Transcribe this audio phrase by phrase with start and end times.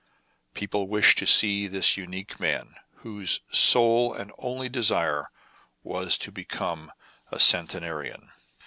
[0.55, 2.73] People wished to see this unique man,
[3.05, 5.29] whose" sole and only desire
[5.83, 6.91] was to become
[7.31, 8.31] a centenarian."